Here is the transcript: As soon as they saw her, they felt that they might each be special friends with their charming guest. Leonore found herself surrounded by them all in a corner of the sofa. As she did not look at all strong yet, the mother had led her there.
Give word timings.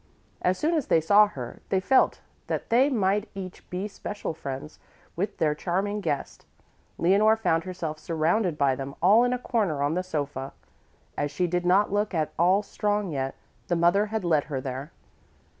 As 0.41 0.57
soon 0.57 0.73
as 0.73 0.87
they 0.87 0.99
saw 0.99 1.27
her, 1.27 1.61
they 1.69 1.79
felt 1.79 2.21
that 2.47 2.71
they 2.71 2.89
might 2.89 3.29
each 3.35 3.69
be 3.69 3.87
special 3.87 4.33
friends 4.33 4.79
with 5.15 5.37
their 5.37 5.53
charming 5.53 6.01
guest. 6.01 6.43
Leonore 6.97 7.37
found 7.37 7.65
herself 7.65 7.99
surrounded 7.99 8.57
by 8.57 8.73
them 8.73 8.95
all 8.99 9.23
in 9.23 9.31
a 9.31 9.37
corner 9.37 9.83
of 9.83 9.93
the 9.93 10.01
sofa. 10.01 10.53
As 11.15 11.29
she 11.29 11.45
did 11.45 11.67
not 11.67 11.93
look 11.93 12.15
at 12.15 12.33
all 12.39 12.63
strong 12.63 13.11
yet, 13.11 13.35
the 13.67 13.75
mother 13.75 14.07
had 14.07 14.25
led 14.25 14.45
her 14.45 14.59
there. 14.59 14.91